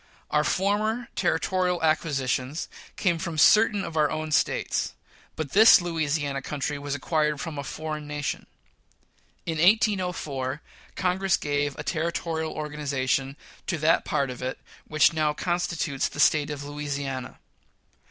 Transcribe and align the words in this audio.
Our 0.31 0.43
former 0.43 1.09
territorial 1.13 1.83
acquisitions 1.83 2.67
came 2.95 3.19
from 3.19 3.37
certain 3.37 3.83
of 3.85 3.95
our 3.95 4.09
own 4.09 4.31
States; 4.31 4.95
but 5.35 5.51
this 5.51 5.79
Louisiana 5.79 6.41
country 6.41 6.79
was 6.79 6.95
acquired 6.95 7.39
from 7.39 7.59
a 7.59 7.63
foreign 7.63 8.07
nation. 8.07 8.47
In 9.45 9.59
1804, 9.59 10.63
Congress 10.95 11.37
gave 11.37 11.77
a 11.77 11.83
territorial 11.83 12.51
organization 12.51 13.37
to 13.67 13.77
that 13.77 14.03
part 14.03 14.31
of 14.31 14.41
it 14.41 14.57
which 14.87 15.13
now 15.13 15.35
constitutes 15.35 16.09
the 16.09 16.19
State 16.19 16.49
of 16.49 16.63
Lousiana. 16.63 17.37